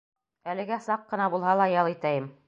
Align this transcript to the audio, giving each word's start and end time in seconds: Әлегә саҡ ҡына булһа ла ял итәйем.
Әлегә 0.53 0.79
саҡ 0.85 1.03
ҡына 1.11 1.27
булһа 1.35 1.53
ла 1.61 1.67
ял 1.75 1.91
итәйем. 1.95 2.31